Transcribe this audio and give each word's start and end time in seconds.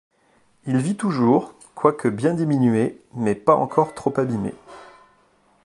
Il 0.65 0.77
vit 0.77 0.95
toujours 0.97 1.53
quoique 1.75 2.07
bien 2.07 2.33
diminué 2.33 2.99
mais 3.13 3.35
pas 3.35 3.53
encore 3.55 3.93
trop 3.93 4.11
abîmé. 4.19 4.55